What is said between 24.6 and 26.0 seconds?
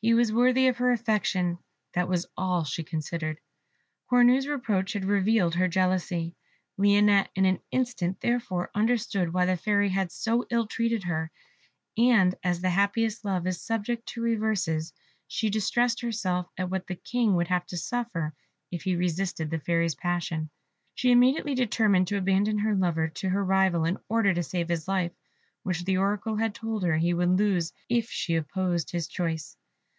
his life, which the